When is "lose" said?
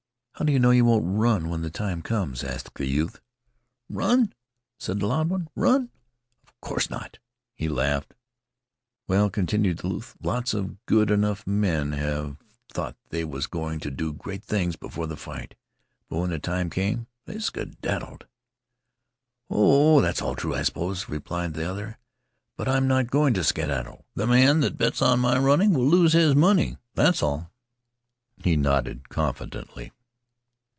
25.87-26.13